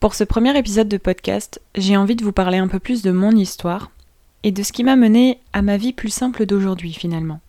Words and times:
Pour 0.00 0.14
ce 0.14 0.22
premier 0.22 0.56
épisode 0.56 0.86
de 0.86 0.96
podcast, 0.96 1.60
j'ai 1.74 1.96
envie 1.96 2.14
de 2.14 2.22
vous 2.22 2.30
parler 2.30 2.58
un 2.58 2.68
peu 2.68 2.78
plus 2.78 3.02
de 3.02 3.10
mon 3.10 3.32
histoire 3.32 3.90
et 4.44 4.52
de 4.52 4.62
ce 4.62 4.70
qui 4.70 4.84
m'a 4.84 4.94
mené 4.94 5.40
à 5.52 5.60
ma 5.60 5.76
vie 5.76 5.92
plus 5.92 6.10
simple 6.10 6.46
d'aujourd'hui 6.46 6.92
finalement. 6.92 7.40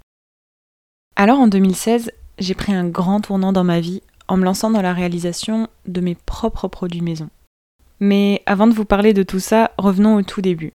Alors 1.15 1.37
en 1.37 1.47
2016, 1.47 2.11
j'ai 2.39 2.55
pris 2.55 2.73
un 2.73 2.87
grand 2.87 3.21
tournant 3.21 3.53
dans 3.53 3.63
ma 3.63 3.79
vie 3.79 4.01
en 4.27 4.35
me 4.35 4.45
lançant 4.45 4.71
dans 4.71 4.81
la 4.81 4.93
réalisation 4.93 5.67
de 5.85 6.01
mes 6.01 6.15
propres 6.15 6.67
produits 6.67 7.01
maison. 7.01 7.29
Mais 7.99 8.41
avant 8.47 8.65
de 8.65 8.73
vous 8.73 8.85
parler 8.85 9.13
de 9.13 9.21
tout 9.21 9.39
ça, 9.39 9.69
revenons 9.77 10.15
au 10.15 10.23
tout 10.23 10.41
début. 10.41 10.71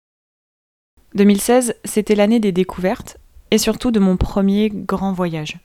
2016, 1.16 1.76
c'était 1.86 2.16
l'année 2.16 2.42
des 2.42 2.52
découvertes 2.52 3.17
et 3.50 3.58
surtout 3.58 3.92
de 3.92 4.00
mon 4.02 4.17
premier 4.17 4.70
grand 4.70 5.14
voyage. 5.14 5.60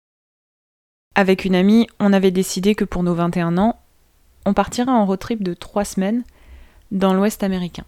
Avec 1.17 1.45
une 1.45 1.57
amie, 1.57 1.89
on 1.99 2.13
avait 2.13 2.31
décidé 2.31 2.77
que 2.77 2.85
pour 2.85 3.03
nos 3.03 3.15
21 3.15 3.59
ans, 3.59 3.81
on 4.47 4.55
partira 4.55 4.93
en 4.93 5.05
road 5.05 5.19
trip 5.19 5.43
de 5.43 5.53
trois 5.53 5.85
semaines 5.85 6.23
dans 6.91 7.13
l'Ouest 7.13 7.43
américain. 7.43 7.85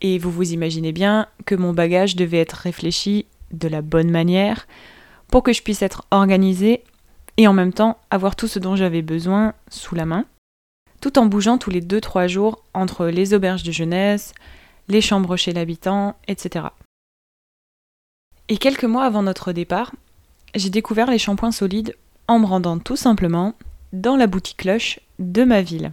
Et 0.00 0.18
vous 0.18 0.30
vous 0.30 0.52
imaginez 0.52 0.92
bien 0.92 1.26
que 1.44 1.54
mon 1.54 1.72
bagage 1.72 2.16
devait 2.16 2.40
être 2.40 2.52
réfléchi 2.52 3.26
de 3.52 3.68
la 3.68 3.82
bonne 3.82 4.10
manière 4.10 4.66
pour 5.28 5.42
que 5.42 5.52
je 5.52 5.62
puisse 5.62 5.82
être 5.82 6.06
organisée 6.10 6.84
et 7.36 7.48
en 7.48 7.52
même 7.52 7.72
temps 7.72 7.98
avoir 8.10 8.36
tout 8.36 8.46
ce 8.46 8.58
dont 8.58 8.76
j'avais 8.76 9.02
besoin 9.02 9.54
sous 9.68 9.94
la 9.94 10.06
main, 10.06 10.24
tout 11.00 11.18
en 11.18 11.26
bougeant 11.26 11.58
tous 11.58 11.70
les 11.70 11.82
2-3 11.82 12.28
jours 12.28 12.62
entre 12.72 13.06
les 13.06 13.34
auberges 13.34 13.64
de 13.64 13.72
jeunesse, 13.72 14.32
les 14.88 15.00
chambres 15.00 15.36
chez 15.36 15.52
l'habitant, 15.52 16.16
etc. 16.28 16.66
Et 18.48 18.58
quelques 18.58 18.84
mois 18.84 19.04
avant 19.04 19.22
notre 19.22 19.52
départ, 19.52 19.92
j'ai 20.54 20.70
découvert 20.70 21.10
les 21.10 21.18
shampoings 21.18 21.52
solides 21.52 21.96
en 22.28 22.38
me 22.38 22.46
rendant 22.46 22.78
tout 22.78 22.96
simplement 22.96 23.54
dans 24.00 24.16
la 24.16 24.26
boutique 24.26 24.64
Lush 24.64 25.00
de 25.18 25.44
ma 25.44 25.62
ville. 25.62 25.92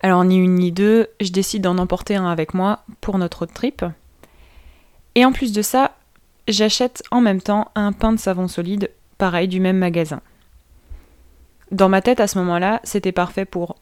Alors 0.00 0.24
ni 0.24 0.36
une 0.36 0.56
ni 0.56 0.72
deux, 0.72 1.08
je 1.20 1.30
décide 1.30 1.62
d'en 1.62 1.78
emporter 1.78 2.16
un 2.16 2.26
avec 2.26 2.54
moi 2.54 2.84
pour 3.00 3.18
notre 3.18 3.40
road 3.40 3.52
trip. 3.54 3.84
Et 5.14 5.24
en 5.24 5.32
plus 5.32 5.52
de 5.52 5.62
ça, 5.62 5.94
j'achète 6.48 7.02
en 7.10 7.20
même 7.20 7.40
temps 7.40 7.70
un 7.74 7.92
pain 7.92 8.12
de 8.12 8.18
savon 8.18 8.48
solide, 8.48 8.90
pareil 9.16 9.48
du 9.48 9.60
même 9.60 9.78
magasin. 9.78 10.20
Dans 11.70 11.88
ma 11.88 12.02
tête 12.02 12.20
à 12.20 12.26
ce 12.26 12.38
moment-là, 12.38 12.80
c'était 12.84 13.12
parfait 13.12 13.44
pour 13.44 13.76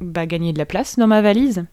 bah, 0.00 0.26
gagner 0.26 0.52
de 0.52 0.58
la 0.58 0.66
place 0.66 0.98
dans 0.98 1.06
ma 1.06 1.22
valise, 1.22 1.64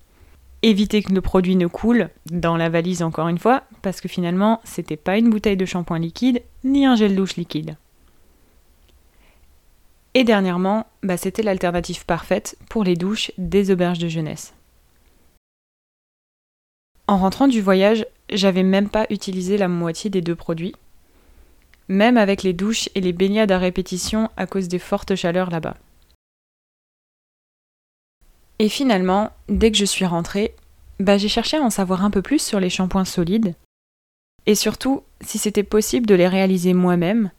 éviter 0.64 1.04
que 1.04 1.14
le 1.14 1.22
produit 1.22 1.56
ne 1.56 1.68
coule 1.68 2.10
dans 2.32 2.58
la 2.58 2.70
valise 2.70 3.04
encore 3.04 3.28
une 3.28 3.40
fois, 3.40 3.64
parce 3.82 4.02
que 4.02 4.08
finalement, 4.08 4.62
c'était 4.64 4.98
pas 4.98 5.18
une 5.18 5.30
bouteille 5.30 5.58
de 5.58 5.66
shampoing 5.66 6.00
liquide 6.00 6.42
ni 6.64 6.86
un 6.86 6.96
gel 6.96 7.16
douche 7.16 7.36
liquide. 7.36 7.76
Et 10.14 10.24
dernièrement, 10.24 10.88
bah, 11.04 11.18
c'était 11.18 11.44
l'alternative 11.44 12.06
parfaite 12.06 12.58
pour 12.70 12.84
les 12.84 12.96
douches 12.96 13.32
des 13.38 13.72
auberges 13.72 14.00
de 14.00 14.10
jeunesse. 14.10 14.54
En 17.08 17.18
rentrant 17.18 17.48
du 17.48 17.62
voyage, 17.62 18.06
j'avais 18.30 18.64
même 18.64 18.90
pas 18.90 19.06
utilisé 19.10 19.58
la 19.58 19.68
moitié 19.68 20.10
des 20.10 20.22
deux 20.22 20.36
produits, 20.36 20.76
même 21.88 22.18
avec 22.18 22.44
les 22.44 22.54
douches 22.54 22.90
et 22.96 23.02
les 23.02 23.14
baignades 23.14 23.52
à 23.52 23.58
répétition 23.58 24.30
à 24.38 24.48
cause 24.48 24.68
des 24.68 24.80
fortes 24.80 25.16
chaleurs 25.16 25.50
là-bas. 25.50 25.78
Et 28.60 28.70
finalement, 28.70 29.32
dès 29.50 29.72
que 29.72 29.78
je 29.78 29.86
suis 29.86 30.06
rentrée, 30.06 30.54
bah, 31.00 31.18
j'ai 31.18 31.28
cherché 31.28 31.58
à 31.58 31.62
en 31.62 31.70
savoir 31.70 32.06
un 32.06 32.12
peu 32.12 32.22
plus 32.22 32.42
sur 32.42 32.60
les 32.60 32.70
shampoings 32.70 33.06
solides, 33.06 33.56
et 34.46 34.56
surtout 34.56 35.04
si 35.22 35.38
c'était 35.38 35.64
possible 35.64 36.06
de 36.06 36.16
les 36.16 36.28
réaliser 36.28 36.74
moi-même, 36.74 37.32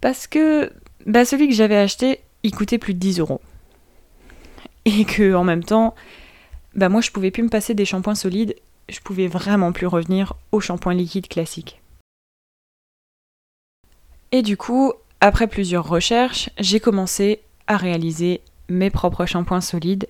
parce 0.00 0.26
que 0.26 0.72
bah, 1.08 1.24
celui 1.24 1.48
que 1.48 1.54
j'avais 1.54 1.76
acheté, 1.76 2.20
il 2.42 2.54
coûtait 2.54 2.78
plus 2.78 2.92
de 2.92 2.98
10 2.98 3.20
euros. 3.20 3.40
Et 4.84 5.06
que 5.06 5.34
en 5.34 5.42
même 5.42 5.64
temps, 5.64 5.94
bah 6.74 6.88
moi 6.88 7.00
je 7.00 7.10
pouvais 7.10 7.30
plus 7.30 7.42
me 7.42 7.48
passer 7.48 7.74
des 7.74 7.86
shampoings 7.86 8.14
solides, 8.14 8.54
je 8.88 9.00
pouvais 9.00 9.26
vraiment 9.26 9.72
plus 9.72 9.86
revenir 9.86 10.34
aux 10.52 10.60
shampoings 10.60 10.94
liquides 10.94 11.28
classiques. 11.28 11.80
Et 14.32 14.42
du 14.42 14.58
coup, 14.58 14.92
après 15.22 15.46
plusieurs 15.46 15.88
recherches, 15.88 16.50
j'ai 16.58 16.78
commencé 16.78 17.40
à 17.66 17.78
réaliser 17.78 18.42
mes 18.68 18.90
propres 18.90 19.24
shampoings 19.24 19.62
solides. 19.62 20.06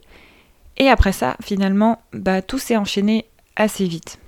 Et 0.77 0.89
après 0.89 1.13
ça, 1.13 1.37
finalement, 1.41 2.03
bah, 2.13 2.43
tout 2.43 2.59
s'est 2.59 2.77
enchaîné 2.77 3.25
assez 3.55 3.87
vite. 3.87 4.19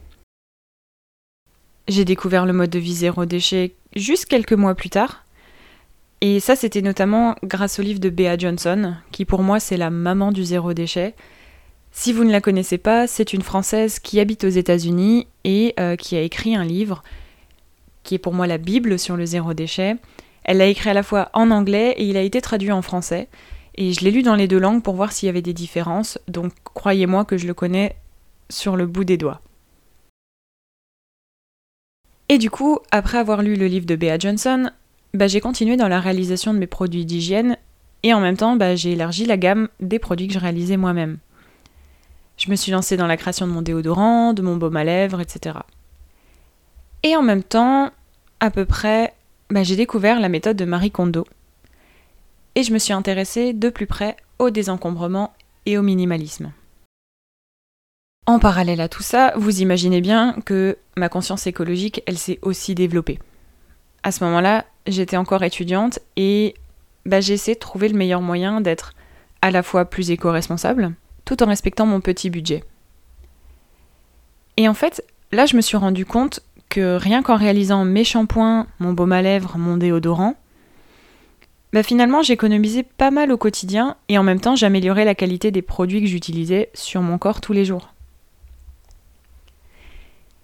J'ai 1.89 2.05
découvert 2.05 2.47
le 2.47 2.53
mode 2.53 2.71
de 2.71 2.79
vie 2.79 2.95
zéro 2.95 3.25
déchet 3.25 3.75
juste 3.97 4.27
quelques 4.27 4.53
mois 4.53 4.77
plus 4.77 4.91
tard, 4.91 5.25
et 6.21 6.41
ça, 6.41 6.55
c'était 6.55 6.83
notamment 6.83 7.35
grâce 7.43 7.79
au 7.79 7.83
livre 7.83 8.01
de 8.01 8.11
Bea 8.11 8.37
Johnson, 8.37 8.95
qui 9.11 9.25
pour 9.25 9.43
moi 9.43 9.59
c'est 9.59 9.77
la 9.77 9.91
maman 9.91 10.33
du 10.33 10.45
zéro 10.45 10.75
déchet. 10.75 11.15
Si 11.93 12.13
vous 12.13 12.25
ne 12.25 12.31
la 12.31 12.41
connaissez 12.41 12.79
pas, 12.79 13.07
c'est 13.07 13.33
une 13.33 13.43
Française 13.43 13.99
qui 13.99 14.21
habite 14.21 14.45
aux 14.45 14.49
États-Unis 14.49 15.27
et 15.45 15.75
euh, 15.81 15.97
qui 15.97 16.17
a 16.17 16.23
écrit 16.23 16.55
un 16.55 16.65
livre 16.65 17.03
qui 18.03 18.15
est 18.15 18.19
pour 18.19 18.33
moi 18.33 18.47
la 18.47 18.59
Bible 18.59 18.99
sur 18.99 19.17
le 19.17 19.27
zéro 19.27 19.55
déchet. 19.55 19.97
Elle 20.45 20.59
l'a 20.59 20.67
écrit 20.67 20.91
à 20.91 20.95
la 20.95 21.03
fois 21.03 21.31
en 21.33 21.51
anglais 21.51 21.95
et 21.97 22.05
il 22.05 22.17
a 22.17 22.23
été 22.23 22.41
traduit 22.41 22.73
en 22.73 22.83
français. 22.83 23.29
Et 23.75 23.93
je 23.93 24.05
l'ai 24.05 24.11
lu 24.11 24.23
dans 24.23 24.35
les 24.37 24.49
deux 24.49 24.59
langues 24.59 24.83
pour 24.83 24.95
voir 24.95 25.13
s'il 25.13 25.27
y 25.27 25.31
avait 25.31 25.43
des 25.43 25.53
différences, 25.53 26.19
donc 26.29 26.53
croyez-moi 26.65 27.25
que 27.25 27.39
je 27.39 27.47
le 27.47 27.55
connais 27.55 27.97
sur 28.49 28.77
le 28.77 28.87
bout 28.87 29.05
des 29.05 29.17
doigts. 29.17 29.41
Et 32.29 32.39
du 32.39 32.51
coup, 32.51 32.79
après 32.91 33.19
avoir 33.19 33.43
lu 33.43 33.57
le 33.57 33.67
livre 33.67 33.87
de 33.87 33.97
Bea 33.97 34.19
Johnson, 34.19 34.71
bah, 35.15 35.27
j'ai 35.27 35.41
continué 35.41 35.77
dans 35.77 35.89
la 35.89 36.01
réalisation 36.01 36.55
de 36.55 36.59
mes 36.59 36.67
produits 36.67 37.05
d'hygiène 37.05 37.57
et 38.03 38.15
en 38.15 38.21
même 38.21 38.37
temps 38.37 38.57
bah, 38.57 38.77
j'ai 38.77 38.93
élargi 38.93 39.27
la 39.27 39.37
gamme 39.37 39.69
des 39.81 39.99
produits 39.99 40.29
que 40.29 40.35
je 40.35 40.39
réalisais 40.39 40.77
moi-même. 40.77 41.19
Je 42.37 42.51
me 42.51 42.57
suis 42.57 42.73
lancée 42.73 42.97
dans 42.97 43.07
la 43.07 43.17
création 43.17 43.47
de 43.47 43.53
mon 43.53 43.63
déodorant, 43.63 44.33
de 44.33 44.43
mon 44.43 44.57
baume 44.57 44.77
à 44.77 44.85
lèvres, 44.85 45.21
etc. 45.21 45.59
Et 47.03 47.15
en 47.17 47.23
même 47.23 47.43
temps, 47.43 47.91
à 48.41 48.51
peu 48.51 48.65
près, 48.65 49.15
bah, 49.51 49.63
j'ai 49.63 49.77
découvert 49.77 50.21
la 50.21 50.29
méthode 50.29 50.57
de 50.57 50.65
Marie 50.65 50.91
Kondo. 50.91 51.27
Et 52.55 52.63
je 52.63 52.73
me 52.73 52.79
suis 52.79 52.93
intéressée 52.93 53.53
de 53.53 53.69
plus 53.69 53.87
près 53.87 54.17
au 54.39 54.51
désencombrement 54.51 55.35
et 55.67 55.77
au 55.77 55.83
minimalisme. 55.83 56.53
En 58.27 58.39
parallèle 58.39 58.81
à 58.81 58.89
tout 58.89 59.03
ça, 59.03 59.33
vous 59.37 59.61
imaginez 59.61 60.01
bien 60.01 60.37
que 60.45 60.79
ma 60.97 61.09
conscience 61.09 61.47
écologique, 61.47 62.03
elle 62.07 62.19
s'est 62.19 62.39
aussi 62.43 62.75
développée. 62.75 63.19
À 64.03 64.13
ce 64.13 64.25
moment-là, 64.25 64.65
j'étais 64.87 65.17
encore 65.17 65.43
étudiante 65.43 65.99
et 66.17 66.55
bah, 67.07 67.21
j'ai 67.21 67.35
essayé 67.35 67.55
de 67.55 67.61
trouver 67.61 67.89
le 67.89 67.97
meilleur 67.97 68.21
moyen 68.21 68.61
d'être 68.61 68.95
à 69.43 69.51
la 69.51 69.63
fois 69.63 69.85
plus 69.85 70.11
éco-responsable, 70.11 70.93
tout 71.25 71.43
en 71.43 71.47
respectant 71.47 71.87
mon 71.87 72.01
petit 72.01 72.31
budget. 72.31 72.65
Et 74.57 74.69
en 74.69 74.75
fait, 74.75 75.05
là, 75.33 75.47
je 75.47 75.57
me 75.57 75.61
suis 75.61 75.77
rendu 75.77 76.05
compte 76.05 76.41
que 76.69 76.97
rien 76.97 77.23
qu'en 77.23 77.37
réalisant 77.37 77.85
mes 77.85 78.05
shampoings, 78.05 78.67
mon 78.79 78.93
baume 78.93 79.13
à 79.13 79.23
lèvres, 79.23 79.57
mon 79.59 79.77
déodorant, 79.77 80.35
bah 81.73 81.83
finalement 81.83 82.23
j'économisais 82.23 82.83
pas 82.83 83.11
mal 83.11 83.31
au 83.31 83.37
quotidien 83.37 83.97
et 84.09 84.19
en 84.19 84.25
même 84.25 84.41
temps 84.41 84.57
j'améliorais 84.57 85.05
la 85.05 85.15
qualité 85.15 85.53
des 85.53 85.63
produits 85.63 86.01
que 86.01 86.09
j'utilisais 86.09 86.69
sur 86.75 87.01
mon 87.01 87.17
corps 87.17 87.41
tous 87.41 87.53
les 87.53 87.65
jours. 87.65 87.93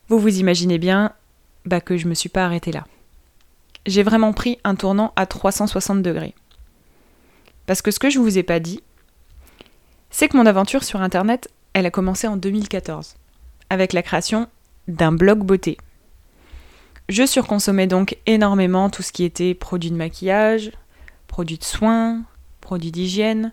Vous 0.09 0.21
vous 0.21 0.39
imaginez 0.39 0.79
bien 0.79 1.13
bah, 1.65 1.81
que 1.81 1.97
je 1.97 2.07
me 2.07 2.15
suis 2.15 2.29
pas 2.29 2.45
arrêtée 2.45 2.71
là 2.71 2.85
j'ai 3.87 4.03
vraiment 4.03 4.33
pris 4.33 4.59
un 4.65 4.75
tournant 4.75 5.13
à 5.17 5.27
360 5.27 6.03
degrés. 6.03 6.35
Parce 7.67 7.83
que 7.83 7.91
ce 7.91 7.99
que 7.99 8.11
je 8.11 8.19
vous 8.19 8.39
ai 8.39 8.43
pas 8.43 8.61
dit, 8.61 8.83
c'est 10.11 10.29
que 10.29 10.37
mon 10.37 10.47
aventure 10.47 10.85
sur 10.85 11.01
Internet, 11.01 11.51
elle 11.73 11.87
a 11.87 11.91
commencé 11.91 12.27
en 12.27 12.37
2014, 12.37 13.17
avec 13.71 13.93
la 13.93 14.03
création 14.03 14.49
d'un 14.89 15.13
blog 15.13 15.41
beauté. 15.41 15.79
Je 17.09 17.25
surconsommais 17.27 17.87
donc 17.87 18.17
énormément 18.27 18.91
tout 18.91 19.03
ce 19.03 19.13
qui 19.13 19.25
était 19.25 19.55
produits 19.55 19.91
de 19.91 19.97
maquillage, 19.97 20.73
produits 21.29 21.59
de 21.59 21.65
soins, 21.65 22.23
produits 22.61 22.93
d'hygiène, 22.93 23.53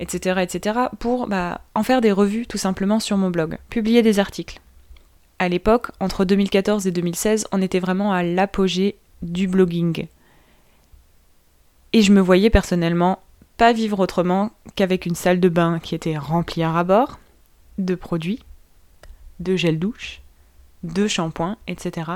etc., 0.00 0.40
etc., 0.42 0.78
pour 0.98 1.26
bah, 1.26 1.62
en 1.74 1.82
faire 1.82 2.00
des 2.00 2.12
revues 2.12 2.46
tout 2.46 2.58
simplement 2.58 3.00
sur 3.00 3.16
mon 3.16 3.30
blog, 3.30 3.58
publier 3.70 4.02
des 4.02 4.18
articles. 4.18 4.60
À 5.38 5.48
l'époque, 5.48 5.90
entre 6.00 6.24
2014 6.24 6.86
et 6.86 6.90
2016, 6.90 7.46
on 7.52 7.62
était 7.62 7.80
vraiment 7.80 8.12
à 8.12 8.22
l'apogée 8.22 8.96
du 9.22 9.48
blogging. 9.48 10.06
Et 11.92 12.02
je 12.02 12.12
me 12.12 12.20
voyais 12.20 12.50
personnellement 12.50 13.22
pas 13.56 13.72
vivre 13.72 14.00
autrement 14.00 14.50
qu'avec 14.76 15.06
une 15.06 15.14
salle 15.14 15.40
de 15.40 15.48
bain 15.48 15.78
qui 15.78 15.94
était 15.94 16.18
remplie 16.18 16.62
à 16.62 16.84
bord 16.84 17.18
de 17.78 17.94
produits, 17.94 18.44
de 19.40 19.56
gel 19.56 19.78
douche, 19.78 20.20
de 20.82 21.06
shampoing, 21.06 21.56
etc. 21.66 22.10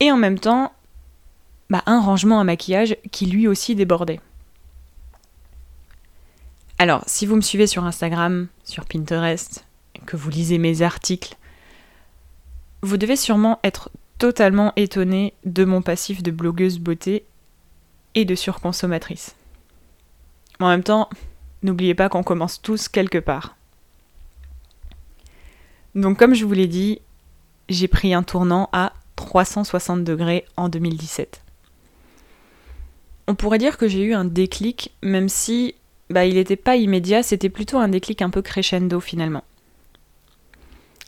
Et 0.00 0.10
en 0.10 0.16
même 0.16 0.38
temps, 0.38 0.72
bah, 1.68 1.82
un 1.86 2.00
rangement 2.00 2.40
à 2.40 2.44
maquillage 2.44 2.96
qui 3.10 3.26
lui 3.26 3.46
aussi 3.46 3.74
débordait. 3.74 4.20
Alors, 6.78 7.04
si 7.06 7.26
vous 7.26 7.36
me 7.36 7.42
suivez 7.42 7.66
sur 7.66 7.84
Instagram, 7.84 8.48
sur 8.64 8.86
Pinterest, 8.86 9.66
que 10.06 10.16
vous 10.16 10.30
lisez 10.30 10.58
mes 10.58 10.82
articles, 10.82 11.36
vous 12.82 12.96
devez 12.96 13.16
sûrement 13.16 13.60
être 13.62 13.90
totalement 14.20 14.74
étonné 14.76 15.32
de 15.46 15.64
mon 15.64 15.80
passif 15.80 16.22
de 16.22 16.30
blogueuse 16.30 16.78
beauté 16.78 17.24
et 18.14 18.26
de 18.26 18.34
surconsommatrice. 18.34 19.34
En 20.60 20.68
même 20.68 20.82
temps, 20.82 21.08
n'oubliez 21.62 21.94
pas 21.94 22.10
qu'on 22.10 22.22
commence 22.22 22.60
tous 22.60 22.88
quelque 22.88 23.16
part. 23.16 23.56
Donc 25.94 26.18
comme 26.18 26.34
je 26.34 26.44
vous 26.44 26.52
l'ai 26.52 26.66
dit, 26.66 27.00
j'ai 27.70 27.88
pris 27.88 28.12
un 28.12 28.22
tournant 28.22 28.68
à 28.72 28.92
360 29.16 30.04
degrés 30.04 30.44
en 30.58 30.68
2017. 30.68 31.40
On 33.26 33.34
pourrait 33.34 33.56
dire 33.56 33.78
que 33.78 33.88
j'ai 33.88 34.02
eu 34.02 34.12
un 34.12 34.26
déclic, 34.26 34.92
même 35.02 35.30
si 35.30 35.74
bah, 36.10 36.26
il 36.26 36.34
n'était 36.34 36.56
pas 36.56 36.76
immédiat, 36.76 37.22
c'était 37.22 37.48
plutôt 37.48 37.78
un 37.78 37.88
déclic 37.88 38.20
un 38.20 38.28
peu 38.28 38.42
crescendo 38.42 39.00
finalement. 39.00 39.44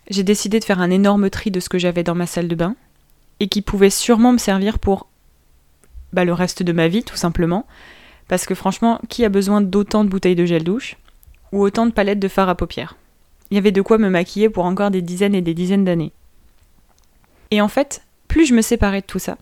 J'ai 0.08 0.22
décidé 0.22 0.60
de 0.60 0.64
faire 0.64 0.80
un 0.80 0.90
énorme 0.90 1.28
tri 1.28 1.50
de 1.50 1.60
ce 1.60 1.68
que 1.68 1.78
j'avais 1.78 2.04
dans 2.04 2.14
ma 2.14 2.26
salle 2.26 2.48
de 2.48 2.54
bain, 2.54 2.74
et 3.42 3.48
qui 3.48 3.60
pouvait 3.60 3.90
sûrement 3.90 4.30
me 4.30 4.38
servir 4.38 4.78
pour 4.78 5.08
bah, 6.12 6.24
le 6.24 6.32
reste 6.32 6.62
de 6.62 6.72
ma 6.72 6.86
vie, 6.86 7.02
tout 7.02 7.16
simplement. 7.16 7.66
Parce 8.28 8.46
que 8.46 8.54
franchement, 8.54 9.00
qui 9.08 9.24
a 9.24 9.28
besoin 9.28 9.60
d'autant 9.60 10.04
de 10.04 10.08
bouteilles 10.08 10.36
de 10.36 10.44
gel 10.44 10.62
douche 10.62 10.96
ou 11.50 11.60
autant 11.60 11.84
de 11.86 11.90
palettes 11.90 12.20
de 12.20 12.28
fard 12.28 12.48
à 12.48 12.54
paupières? 12.54 12.96
Il 13.50 13.56
y 13.56 13.58
avait 13.58 13.72
de 13.72 13.82
quoi 13.82 13.98
me 13.98 14.10
maquiller 14.10 14.48
pour 14.48 14.64
encore 14.64 14.92
des 14.92 15.02
dizaines 15.02 15.34
et 15.34 15.42
des 15.42 15.54
dizaines 15.54 15.84
d'années. 15.84 16.12
Et 17.50 17.60
en 17.60 17.66
fait, 17.66 18.04
plus 18.28 18.46
je 18.46 18.54
me 18.54 18.62
séparais 18.62 19.00
de 19.00 19.06
tout 19.06 19.18
ça, 19.18 19.36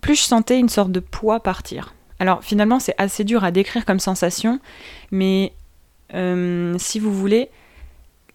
plus 0.00 0.16
je 0.16 0.22
sentais 0.22 0.58
une 0.58 0.70
sorte 0.70 0.92
de 0.92 1.00
poids 1.00 1.40
partir. 1.40 1.92
Alors 2.20 2.42
finalement, 2.42 2.80
c'est 2.80 2.94
assez 2.96 3.22
dur 3.22 3.44
à 3.44 3.50
décrire 3.50 3.84
comme 3.84 4.00
sensation, 4.00 4.60
mais 5.10 5.52
euh, 6.14 6.74
si 6.78 6.98
vous 6.98 7.12
voulez, 7.12 7.50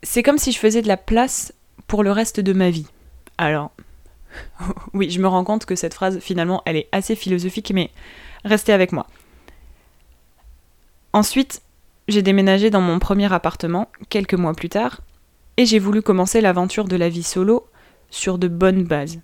c'est 0.04 0.22
comme 0.22 0.38
si 0.38 0.51
je 0.51 0.60
faisais 0.60 0.83
de 0.83 0.88
la 0.88 0.95
place 0.95 1.56
pour 1.88 2.04
le 2.04 2.12
reste 2.12 2.40
de 2.40 2.54
ma 2.54 2.69
vie. 2.69 2.88
Alors, 3.40 3.72
oui, 4.94 5.10
je 5.10 5.19
me 5.19 5.28
rends 5.28 5.44
compte 5.44 5.66
que 5.66 5.75
cette 5.75 5.94
phrase, 5.94 6.19
finalement, 6.19 6.62
elle 6.66 6.78
est 6.78 6.89
assez 6.92 7.16
philosophique, 7.16 7.72
mais 7.74 7.92
restez 8.45 8.74
avec 8.74 8.92
moi. 8.92 9.07
Ensuite, 11.13 11.62
j'ai 12.07 12.22
déménagé 12.22 12.69
dans 12.69 12.81
mon 12.81 13.00
premier 13.00 13.31
appartement, 13.31 13.89
quelques 14.10 14.34
mois 14.34 14.54
plus 14.54 14.69
tard, 14.69 15.01
et 15.57 15.66
j'ai 15.66 15.80
voulu 15.80 16.01
commencer 16.01 16.42
l'aventure 16.42 16.88
de 16.88 16.95
la 16.95 17.10
vie 17.10 17.24
solo 17.24 17.68
sur 18.10 18.38
de 18.38 18.48
bonnes 18.48 18.84
bases. 18.84 19.19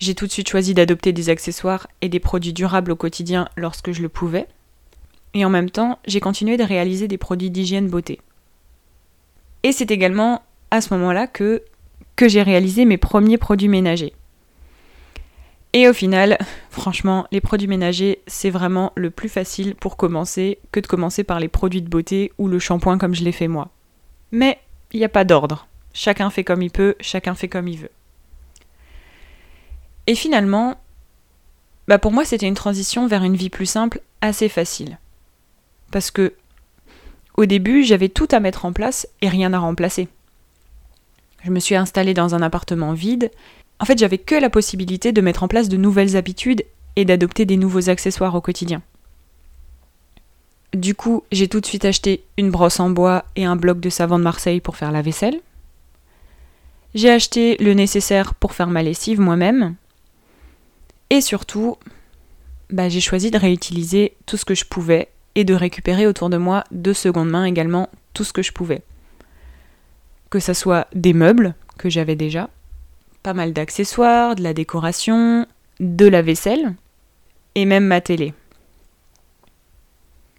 J'ai 0.00 0.14
tout 0.14 0.26
de 0.26 0.32
suite 0.32 0.48
choisi 0.48 0.74
d'adopter 0.74 1.12
des 1.12 1.30
accessoires 1.30 1.86
et 2.00 2.08
des 2.08 2.18
produits 2.18 2.52
durables 2.52 2.90
au 2.90 2.96
quotidien 2.96 3.48
lorsque 3.56 3.92
je 3.92 4.02
le 4.02 4.08
pouvais, 4.08 4.48
et 5.34 5.44
en 5.44 5.50
même 5.50 5.70
temps, 5.70 5.98
j'ai 6.06 6.20
continué 6.20 6.56
de 6.56 6.64
réaliser 6.64 7.08
des 7.08 7.18
produits 7.18 7.50
d'hygiène 7.50 7.88
beauté. 7.88 8.20
Et 9.62 9.72
c'est 9.72 9.90
également 9.90 10.42
à 10.70 10.80
ce 10.80 10.92
moment-là 10.94 11.26
que 11.26 11.62
que 12.16 12.28
j'ai 12.28 12.42
réalisé 12.42 12.84
mes 12.84 12.98
premiers 12.98 13.38
produits 13.38 13.68
ménagers. 13.68 14.14
Et 15.72 15.88
au 15.88 15.92
final, 15.92 16.38
franchement, 16.70 17.26
les 17.32 17.40
produits 17.40 17.68
ménagers, 17.68 18.20
c'est 18.26 18.50
vraiment 18.50 18.92
le 18.94 19.10
plus 19.10 19.28
facile 19.28 19.74
pour 19.74 19.96
commencer 19.96 20.58
que 20.70 20.80
de 20.80 20.86
commencer 20.86 21.24
par 21.24 21.40
les 21.40 21.48
produits 21.48 21.82
de 21.82 21.88
beauté 21.88 22.32
ou 22.38 22.48
le 22.48 22.58
shampoing 22.58 22.98
comme 22.98 23.14
je 23.14 23.24
l'ai 23.24 23.32
fait 23.32 23.48
moi. 23.48 23.70
Mais 24.30 24.58
il 24.92 24.98
n'y 24.98 25.04
a 25.04 25.10
pas 25.10 25.24
d'ordre. 25.24 25.66
Chacun 25.94 26.30
fait 26.30 26.44
comme 26.44 26.62
il 26.62 26.70
peut, 26.70 26.94
chacun 27.00 27.34
fait 27.34 27.48
comme 27.48 27.68
il 27.68 27.78
veut. 27.78 27.90
Et 30.06 30.14
finalement, 30.14 30.76
bah 31.86 31.98
pour 31.98 32.12
moi, 32.12 32.24
c'était 32.24 32.46
une 32.46 32.54
transition 32.54 33.06
vers 33.06 33.24
une 33.24 33.36
vie 33.36 33.50
plus 33.50 33.66
simple 33.66 34.00
assez 34.20 34.48
facile. 34.48 34.98
Parce 35.90 36.10
que 36.10 36.34
au 37.36 37.46
début, 37.46 37.82
j'avais 37.82 38.08
tout 38.08 38.28
à 38.30 38.40
mettre 38.40 38.64
en 38.64 38.72
place 38.72 39.08
et 39.20 39.28
rien 39.28 39.52
à 39.52 39.58
remplacer. 39.58 40.08
Je 41.44 41.50
me 41.50 41.60
suis 41.60 41.74
installée 41.74 42.14
dans 42.14 42.34
un 42.34 42.42
appartement 42.42 42.92
vide. 42.92 43.30
En 43.80 43.84
fait, 43.84 43.98
j'avais 43.98 44.18
que 44.18 44.34
la 44.34 44.50
possibilité 44.50 45.12
de 45.12 45.20
mettre 45.20 45.42
en 45.42 45.48
place 45.48 45.68
de 45.68 45.76
nouvelles 45.76 46.16
habitudes 46.16 46.64
et 46.94 47.04
d'adopter 47.04 47.44
des 47.46 47.56
nouveaux 47.56 47.88
accessoires 47.88 48.34
au 48.34 48.40
quotidien. 48.40 48.82
Du 50.72 50.94
coup, 50.94 51.24
j'ai 51.32 51.48
tout 51.48 51.60
de 51.60 51.66
suite 51.66 51.84
acheté 51.84 52.24
une 52.38 52.50
brosse 52.50 52.80
en 52.80 52.90
bois 52.90 53.24
et 53.36 53.44
un 53.44 53.56
bloc 53.56 53.80
de 53.80 53.90
savon 53.90 54.18
de 54.18 54.24
Marseille 54.24 54.60
pour 54.60 54.76
faire 54.76 54.92
la 54.92 55.02
vaisselle. 55.02 55.40
J'ai 56.94 57.10
acheté 57.10 57.56
le 57.58 57.74
nécessaire 57.74 58.34
pour 58.34 58.52
faire 58.52 58.68
ma 58.68 58.82
lessive 58.82 59.20
moi-même. 59.20 59.74
Et 61.10 61.20
surtout, 61.20 61.76
bah, 62.70 62.88
j'ai 62.88 63.00
choisi 63.00 63.30
de 63.30 63.38
réutiliser 63.38 64.14
tout 64.26 64.36
ce 64.36 64.44
que 64.44 64.54
je 64.54 64.64
pouvais 64.64 65.08
et 65.34 65.44
de 65.44 65.54
récupérer 65.54 66.06
autour 66.06 66.30
de 66.30 66.36
moi 66.36 66.64
de 66.70 66.92
seconde 66.92 67.30
main 67.30 67.44
également 67.44 67.88
tout 68.14 68.24
ce 68.24 68.32
que 68.32 68.42
je 68.42 68.52
pouvais 68.52 68.82
que 70.32 70.40
ce 70.40 70.54
soit 70.54 70.86
des 70.94 71.12
meubles 71.12 71.54
que 71.76 71.90
j'avais 71.90 72.16
déjà, 72.16 72.48
pas 73.22 73.34
mal 73.34 73.52
d'accessoires, 73.52 74.34
de 74.34 74.42
la 74.42 74.54
décoration, 74.54 75.46
de 75.78 76.06
la 76.06 76.22
vaisselle, 76.22 76.74
et 77.54 77.66
même 77.66 77.84
ma 77.84 78.00
télé. 78.00 78.32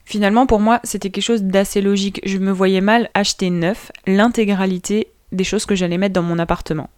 Finalement, 0.04 0.48
pour 0.48 0.60
moi, 0.60 0.80
c'était 0.84 1.12
quelque 1.12 1.24
chose 1.24 1.44
d'assez 1.44 1.80
logique. 1.80 2.22
Je 2.26 2.40
me 2.40 2.52
voyais 2.52 2.82
mal 2.82 3.12
acheter 3.14 3.52
neuf 3.52 3.92
l'intégralité 4.08 5.10
des 5.32 5.44
choses 5.44 5.68
que 5.68 5.76
j'allais 5.76 6.00
mettre 6.00 6.16
dans 6.16 6.24
mon 6.24 6.40
appartement. 6.40 6.90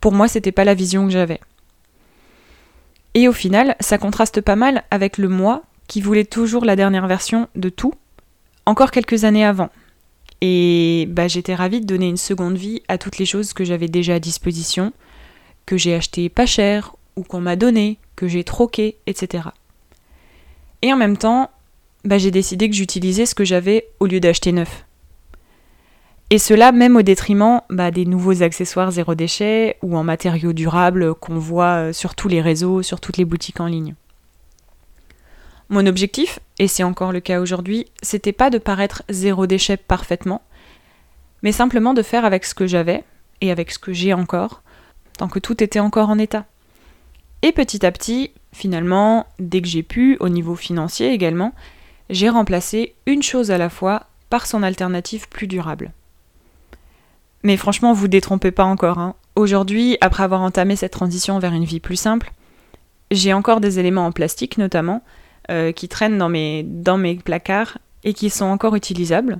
Pour 0.00 0.12
moi, 0.12 0.28
c'était 0.28 0.52
pas 0.52 0.64
la 0.64 0.74
vision 0.74 1.06
que 1.06 1.12
j'avais. 1.12 1.40
Et 3.14 3.26
au 3.26 3.32
final, 3.32 3.74
ça 3.80 3.96
contraste 3.96 4.42
pas 4.42 4.54
mal 4.54 4.84
avec 4.90 5.16
le 5.16 5.30
moi 5.30 5.62
qui 5.88 6.02
voulait 6.02 6.26
toujours 6.26 6.66
la 6.66 6.76
dernière 6.76 7.06
version 7.06 7.48
de 7.54 7.70
tout, 7.70 7.94
encore 8.66 8.90
quelques 8.90 9.24
années 9.24 9.46
avant. 9.46 9.70
Et 10.46 11.06
bah, 11.08 11.26
j'étais 11.26 11.54
ravie 11.54 11.80
de 11.80 11.86
donner 11.86 12.06
une 12.06 12.18
seconde 12.18 12.58
vie 12.58 12.82
à 12.86 12.98
toutes 12.98 13.16
les 13.16 13.24
choses 13.24 13.54
que 13.54 13.64
j'avais 13.64 13.88
déjà 13.88 14.16
à 14.16 14.18
disposition, 14.18 14.92
que 15.64 15.78
j'ai 15.78 15.94
achetées 15.94 16.28
pas 16.28 16.44
cher 16.44 16.96
ou 17.16 17.22
qu'on 17.22 17.40
m'a 17.40 17.56
donné, 17.56 17.96
que 18.14 18.28
j'ai 18.28 18.44
troqué, 18.44 18.98
etc. 19.06 19.48
Et 20.82 20.92
en 20.92 20.98
même 20.98 21.16
temps, 21.16 21.50
bah, 22.04 22.18
j'ai 22.18 22.30
décidé 22.30 22.68
que 22.68 22.76
j'utilisais 22.76 23.24
ce 23.24 23.34
que 23.34 23.46
j'avais 23.46 23.88
au 24.00 24.06
lieu 24.06 24.20
d'acheter 24.20 24.52
neuf. 24.52 24.84
Et 26.28 26.38
cela 26.38 26.72
même 26.72 26.96
au 26.96 27.02
détriment 27.02 27.62
bah, 27.70 27.90
des 27.90 28.04
nouveaux 28.04 28.42
accessoires 28.42 28.90
zéro 28.90 29.14
déchet 29.14 29.78
ou 29.80 29.96
en 29.96 30.04
matériaux 30.04 30.52
durables 30.52 31.14
qu'on 31.14 31.38
voit 31.38 31.76
euh, 31.76 31.92
sur 31.94 32.14
tous 32.14 32.28
les 32.28 32.42
réseaux, 32.42 32.82
sur 32.82 33.00
toutes 33.00 33.16
les 33.16 33.24
boutiques 33.24 33.60
en 33.60 33.66
ligne. 33.66 33.94
Mon 35.68 35.86
objectif, 35.86 36.38
et 36.58 36.68
c'est 36.68 36.82
encore 36.82 37.12
le 37.12 37.20
cas 37.20 37.40
aujourd'hui, 37.40 37.86
c'était 38.02 38.32
pas 38.32 38.50
de 38.50 38.58
paraître 38.58 39.02
zéro 39.08 39.46
déchet 39.46 39.76
parfaitement, 39.76 40.42
mais 41.42 41.52
simplement 41.52 41.94
de 41.94 42.02
faire 42.02 42.24
avec 42.24 42.44
ce 42.44 42.54
que 42.54 42.66
j'avais 42.66 43.04
et 43.40 43.50
avec 43.50 43.70
ce 43.70 43.78
que 43.78 43.92
j'ai 43.92 44.12
encore, 44.12 44.62
tant 45.18 45.28
que 45.28 45.38
tout 45.38 45.62
était 45.62 45.80
encore 45.80 46.10
en 46.10 46.18
état. 46.18 46.44
Et 47.42 47.52
petit 47.52 47.84
à 47.84 47.92
petit, 47.92 48.30
finalement, 48.52 49.26
dès 49.38 49.60
que 49.60 49.68
j'ai 49.68 49.82
pu, 49.82 50.16
au 50.20 50.28
niveau 50.28 50.54
financier 50.54 51.12
également, 51.12 51.54
j'ai 52.10 52.28
remplacé 52.28 52.94
une 53.06 53.22
chose 53.22 53.50
à 53.50 53.58
la 53.58 53.68
fois 53.68 54.06
par 54.30 54.46
son 54.46 54.62
alternative 54.62 55.28
plus 55.28 55.46
durable. 55.46 55.92
Mais 57.42 57.56
franchement, 57.56 57.92
vous 57.92 58.08
détrompez 58.08 58.50
pas 58.50 58.64
encore. 58.64 58.98
Hein. 58.98 59.14
Aujourd'hui, 59.36 59.98
après 60.00 60.22
avoir 60.22 60.40
entamé 60.40 60.76
cette 60.76 60.92
transition 60.92 61.38
vers 61.38 61.52
une 61.52 61.64
vie 61.64 61.80
plus 61.80 61.96
simple, 61.96 62.32
j'ai 63.10 63.32
encore 63.32 63.60
des 63.60 63.78
éléments 63.78 64.06
en 64.06 64.12
plastique 64.12 64.56
notamment, 64.56 65.02
euh, 65.50 65.72
qui 65.72 65.88
traînent 65.88 66.18
dans 66.18 66.28
mes, 66.28 67.14
placards 67.24 67.78
et 68.02 68.14
qui 68.14 68.30
sont 68.30 68.46
encore 68.46 68.76
utilisables, 68.76 69.38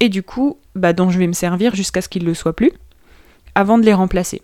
et 0.00 0.08
du 0.08 0.22
coup, 0.22 0.58
bah, 0.74 0.92
dont 0.92 1.10
je 1.10 1.18
vais 1.18 1.26
me 1.26 1.32
servir 1.32 1.74
jusqu'à 1.74 2.02
ce 2.02 2.08
qu'ils 2.08 2.24
ne 2.24 2.28
le 2.28 2.34
soient 2.34 2.56
plus, 2.56 2.72
avant 3.54 3.78
de 3.78 3.84
les 3.84 3.94
remplacer. 3.94 4.42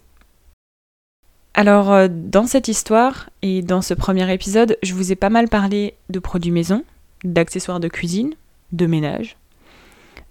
Alors, 1.55 1.93
euh, 1.93 2.09
dans 2.11 2.47
cette 2.47 2.69
histoire 2.69 3.29
et 3.43 3.61
dans 3.61 3.83
ce 3.83 3.93
premier 3.93 4.33
épisode, 4.33 4.79
je 4.83 4.95
vous 4.95 5.13
ai 5.13 5.17
pas 5.17 5.29
mal 5.29 5.49
parlé 5.49 5.95
de 6.09 6.19
produits 6.19 6.51
maison, 6.51 6.83
d'accessoires 7.25 7.81
de 7.81 7.89
cuisine, 7.89 8.33
de 8.73 8.87
ménage. 8.87 9.37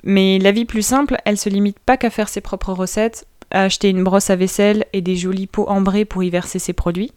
Mais 0.03 0.39
la 0.39 0.51
vie 0.51 0.65
plus 0.65 0.82
simple, 0.82 1.18
elle 1.25 1.38
se 1.38 1.50
limite 1.50 1.77
pas 1.80 1.98
qu'à 1.98 2.10
faire 2.10 2.30
ses 2.30 2.41
propres 2.41 2.74
recettes, 2.74 3.27
à 3.51 3.63
acheter 3.63 3.89
une 3.89 4.03
brosse 4.03 4.30
à 4.30 4.36
vaisselle 4.36 4.86
et 4.94 5.01
des 5.01 5.15
jolis 5.15 5.48
pots 5.48 5.70
ambrés 5.70 6.06
pour 6.06 6.24
y 6.24 6.30
verser 6.30 6.58
ses 6.58 6.74
produits. 6.74 7.12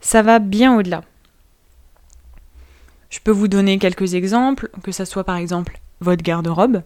Ça 0.00 0.22
va 0.22 0.38
bien 0.38 0.76
au-delà. 0.76 1.02
Je 3.16 3.20
peux 3.22 3.30
vous 3.30 3.48
donner 3.48 3.78
quelques 3.78 4.12
exemples, 4.12 4.68
que 4.82 4.92
ce 4.92 5.06
soit 5.06 5.24
par 5.24 5.36
exemple 5.36 5.80
votre 6.00 6.22
garde-robe. 6.22 6.82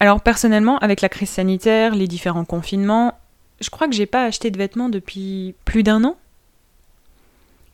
Alors 0.00 0.22
personnellement, 0.22 0.78
avec 0.78 1.02
la 1.02 1.10
crise 1.10 1.28
sanitaire, 1.28 1.94
les 1.94 2.08
différents 2.08 2.46
confinements, 2.46 3.12
je 3.60 3.68
crois 3.68 3.86
que 3.86 3.94
j'ai 3.94 4.06
pas 4.06 4.24
acheté 4.24 4.50
de 4.50 4.56
vêtements 4.56 4.88
depuis 4.88 5.54
plus 5.66 5.82
d'un 5.82 6.02
an. 6.04 6.16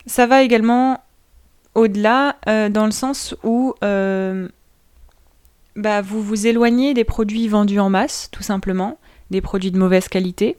Ça 0.07 0.27
va 0.27 0.43
également 0.43 1.01
au-delà 1.73 2.35
euh, 2.49 2.67
dans 2.67 2.85
le 2.85 2.91
sens 2.91 3.33
où 3.43 3.73
euh, 3.81 4.49
bah, 5.77 6.01
vous 6.01 6.21
vous 6.21 6.47
éloignez 6.47 6.93
des 6.93 7.05
produits 7.05 7.47
vendus 7.47 7.79
en 7.79 7.89
masse, 7.89 8.27
tout 8.29 8.43
simplement, 8.43 8.99
des 9.31 9.39
produits 9.39 9.71
de 9.71 9.79
mauvaise 9.79 10.09
qualité. 10.09 10.57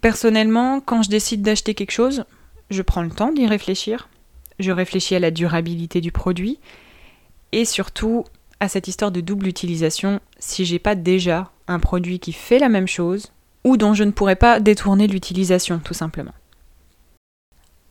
Personnellement, 0.00 0.80
quand 0.80 1.02
je 1.02 1.10
décide 1.10 1.42
d'acheter 1.42 1.74
quelque 1.74 1.90
chose, 1.90 2.24
je 2.70 2.82
prends 2.82 3.02
le 3.02 3.10
temps 3.10 3.32
d'y 3.32 3.48
réfléchir. 3.48 4.08
Je 4.58 4.72
réfléchis 4.72 5.14
à 5.14 5.20
la 5.20 5.30
durabilité 5.30 6.00
du 6.00 6.12
produit 6.12 6.58
et 7.52 7.64
surtout 7.64 8.24
à 8.60 8.68
cette 8.68 8.88
histoire 8.88 9.12
de 9.12 9.20
double 9.20 9.46
utilisation 9.46 10.20
si 10.38 10.64
j'ai 10.64 10.78
pas 10.78 10.94
déjà 10.94 11.50
un 11.68 11.78
produit 11.78 12.18
qui 12.18 12.32
fait 12.32 12.58
la 12.58 12.68
même 12.68 12.88
chose 12.88 13.32
ou 13.64 13.76
dont 13.76 13.94
je 13.94 14.04
ne 14.04 14.10
pourrais 14.10 14.36
pas 14.36 14.60
détourner 14.60 15.06
l'utilisation 15.06 15.78
tout 15.78 15.94
simplement. 15.94 16.32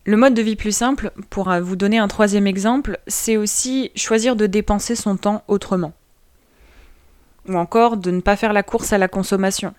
Le 0.05 0.15
mode 0.15 0.33
de 0.33 0.41
vie 0.41 0.55
plus 0.55 0.75
simple, 0.75 1.11
pour 1.29 1.51
vous 1.61 1.75
donner 1.75 1.97
un 1.97 2.07
troisième 2.07 2.47
exemple, 2.47 2.97
c'est 3.07 3.35
aussi 3.35 3.91
choisir 3.95 4.37
de 4.37 4.47
dépenser 4.47 4.95
son 4.95 5.17
temps 5.17 5.43
autrement. 5.49 5.91
Ou 7.49 7.55
encore 7.55 7.97
de 7.97 8.11
ne 8.11 8.21
pas 8.21 8.37
faire 8.37 8.53
la 8.53 8.63
course 8.63 8.93
à 8.93 8.97
la 8.97 9.09
consommation. 9.09 9.73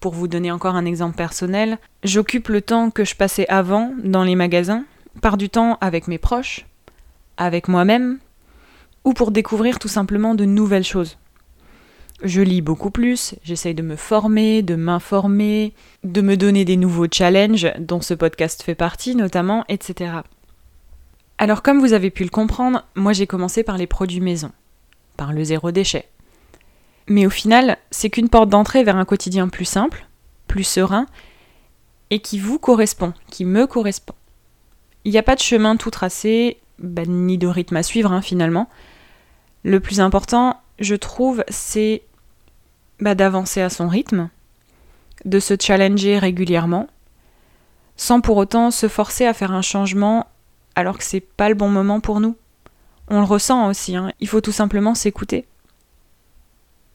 Pour 0.00 0.12
vous 0.12 0.26
donner 0.26 0.50
encore 0.50 0.74
un 0.74 0.86
exemple 0.86 1.16
personnel, 1.16 1.78
j'occupe 2.02 2.48
le 2.48 2.60
temps 2.62 2.90
que 2.90 3.04
je 3.04 3.14
passais 3.14 3.46
avant 3.48 3.92
dans 4.02 4.24
les 4.24 4.34
magasins 4.34 4.84
par 5.20 5.36
du 5.36 5.48
temps 5.48 5.78
avec 5.80 6.08
mes 6.08 6.18
proches, 6.18 6.66
avec 7.36 7.68
moi-même, 7.68 8.18
ou 9.04 9.12
pour 9.12 9.30
découvrir 9.30 9.78
tout 9.78 9.88
simplement 9.88 10.34
de 10.34 10.44
nouvelles 10.44 10.84
choses. 10.84 11.18
Je 12.22 12.40
lis 12.40 12.62
beaucoup 12.62 12.90
plus, 12.90 13.34
j'essaye 13.42 13.74
de 13.74 13.82
me 13.82 13.96
former, 13.96 14.62
de 14.62 14.76
m'informer, 14.76 15.74
de 16.04 16.20
me 16.20 16.36
donner 16.36 16.64
des 16.64 16.76
nouveaux 16.76 17.08
challenges, 17.10 17.70
dont 17.78 18.00
ce 18.00 18.14
podcast 18.14 18.62
fait 18.62 18.74
partie 18.74 19.14
notamment, 19.14 19.64
etc. 19.68 20.12
Alors 21.38 21.62
comme 21.62 21.80
vous 21.80 21.92
avez 21.92 22.10
pu 22.10 22.22
le 22.22 22.30
comprendre, 22.30 22.84
moi 22.94 23.12
j'ai 23.12 23.26
commencé 23.26 23.62
par 23.62 23.76
les 23.76 23.86
produits 23.86 24.20
maison, 24.20 24.52
par 25.16 25.32
le 25.32 25.44
zéro 25.44 25.70
déchet. 25.70 26.08
Mais 27.08 27.26
au 27.26 27.30
final, 27.30 27.76
c'est 27.90 28.08
qu'une 28.08 28.28
porte 28.30 28.48
d'entrée 28.48 28.84
vers 28.84 28.96
un 28.96 29.04
quotidien 29.04 29.48
plus 29.48 29.66
simple, 29.66 30.06
plus 30.46 30.64
serein, 30.64 31.06
et 32.10 32.20
qui 32.20 32.38
vous 32.38 32.58
correspond, 32.58 33.12
qui 33.28 33.44
me 33.44 33.66
correspond. 33.66 34.14
Il 35.04 35.12
n'y 35.12 35.18
a 35.18 35.22
pas 35.22 35.34
de 35.34 35.40
chemin 35.40 35.76
tout 35.76 35.90
tracé, 35.90 36.58
bah, 36.78 37.02
ni 37.06 37.38
de 37.38 37.46
rythme 37.46 37.76
à 37.76 37.82
suivre 37.82 38.12
hein, 38.12 38.22
finalement. 38.22 38.68
Le 39.62 39.80
plus 39.80 40.00
important, 40.00 40.60
je 40.78 40.94
trouve, 40.94 41.44
c'est 41.48 42.02
bah, 43.00 43.14
d'avancer 43.14 43.60
à 43.60 43.70
son 43.70 43.88
rythme, 43.88 44.30
de 45.24 45.38
se 45.40 45.54
challenger 45.60 46.18
régulièrement, 46.18 46.88
sans 47.96 48.20
pour 48.20 48.36
autant 48.36 48.70
se 48.70 48.88
forcer 48.88 49.26
à 49.26 49.34
faire 49.34 49.52
un 49.52 49.62
changement 49.62 50.26
alors 50.74 50.98
que 50.98 51.04
c'est 51.04 51.20
pas 51.20 51.48
le 51.48 51.54
bon 51.54 51.68
moment 51.68 52.00
pour 52.00 52.20
nous. 52.20 52.36
On 53.08 53.20
le 53.20 53.26
ressent 53.26 53.68
aussi, 53.68 53.96
hein. 53.96 54.12
il 54.20 54.28
faut 54.28 54.40
tout 54.40 54.52
simplement 54.52 54.94
s'écouter. 54.94 55.46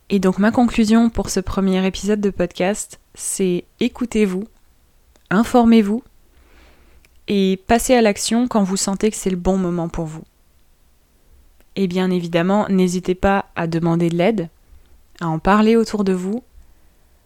Et 0.09 0.19
donc 0.19 0.39
ma 0.39 0.51
conclusion 0.51 1.09
pour 1.09 1.29
ce 1.29 1.39
premier 1.39 1.85
épisode 1.85 2.19
de 2.19 2.31
podcast, 2.31 2.99
c'est 3.13 3.65
écoutez-vous, 3.79 4.45
informez-vous 5.29 6.03
et 7.29 7.61
passez 7.67 7.93
à 7.93 8.01
l'action 8.01 8.47
quand 8.47 8.63
vous 8.63 8.75
sentez 8.75 9.11
que 9.11 9.15
c'est 9.15 9.29
le 9.29 9.37
bon 9.37 9.55
moment 9.55 9.87
pour 9.87 10.05
vous. 10.05 10.23
Et 11.75 11.87
bien 11.87 12.09
évidemment, 12.09 12.67
n'hésitez 12.67 13.15
pas 13.15 13.45
à 13.55 13.67
demander 13.67 14.09
de 14.09 14.17
l'aide, 14.17 14.49
à 15.21 15.27
en 15.27 15.37
parler 15.37 15.75
autour 15.75 16.03
de 16.03 16.11
vous, 16.11 16.43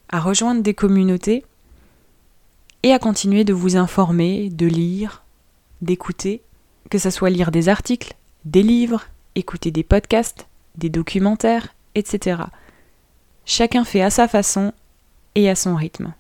à 0.10 0.20
rejoindre 0.20 0.62
des 0.62 0.74
communautés 0.74 1.46
et 2.84 2.92
à 2.92 3.00
continuer 3.00 3.46
de 3.46 3.54
vous 3.54 3.78
informer, 3.78 4.50
de 4.50 4.68
lire, 4.68 5.24
d'écouter, 5.82 6.42
que 6.90 6.98
ce 6.98 7.10
soit 7.10 7.30
lire 7.30 7.50
des 7.50 7.70
articles, 7.70 8.14
des 8.44 8.62
livres, 8.62 9.06
écouter 9.36 9.72
des 9.72 9.84
podcasts, 9.84 10.48
des 10.76 10.90
documentaires, 10.90 11.74
etc. 11.96 12.44
Chacun 13.46 13.86
fait 13.86 14.02
à 14.02 14.10
sa 14.10 14.28
façon 14.28 14.74
et 15.36 15.50
à 15.50 15.56
son 15.56 15.76
rythme. 15.76 16.14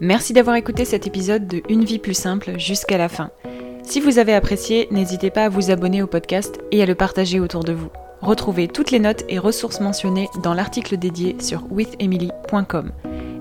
Merci 0.00 0.34
d'avoir 0.34 0.56
écouté 0.56 0.84
cet 0.84 1.06
épisode 1.06 1.46
de 1.46 1.62
Une 1.70 1.84
vie 1.84 1.98
plus 1.98 2.14
simple 2.14 2.58
jusqu'à 2.58 2.98
la 2.98 3.08
fin. 3.08 3.30
Si 3.82 3.98
vous 4.00 4.18
avez 4.18 4.34
apprécié, 4.34 4.88
n'hésitez 4.90 5.30
pas 5.30 5.44
à 5.44 5.48
vous 5.48 5.70
abonner 5.70 6.02
au 6.02 6.06
podcast 6.06 6.58
et 6.70 6.82
à 6.82 6.86
le 6.86 6.94
partager 6.94 7.40
autour 7.40 7.64
de 7.64 7.72
vous. 7.72 7.88
Retrouvez 8.20 8.68
toutes 8.68 8.90
les 8.90 8.98
notes 8.98 9.24
et 9.28 9.38
ressources 9.38 9.80
mentionnées 9.80 10.28
dans 10.42 10.52
l'article 10.52 10.98
dédié 10.98 11.36
sur 11.40 11.64
withemily.com. 11.70 12.92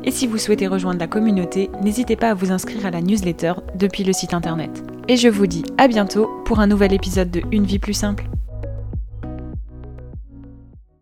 Et 0.06 0.12
si 0.12 0.28
vous 0.28 0.38
souhaitez 0.38 0.68
rejoindre 0.68 1.00
la 1.00 1.08
communauté, 1.08 1.70
n'hésitez 1.82 2.16
pas 2.16 2.30
à 2.30 2.34
vous 2.36 2.52
inscrire 2.52 2.86
à 2.86 2.92
la 2.92 3.02
newsletter 3.02 3.54
depuis 3.76 4.04
le 4.04 4.14
site 4.14 4.34
internet. 4.34 4.84
Et 5.10 5.18
je 5.18 5.28
vous 5.28 5.48
dis 5.48 5.64
à 5.78 5.90
bientôt 5.90 6.30
pour 6.46 6.60
un 6.60 6.68
nouvel 6.68 6.94
épisode 6.94 7.32
de 7.32 7.42
Une 7.52 7.66
vie 7.66 7.80
plus 7.80 7.94
simple. 7.94 8.26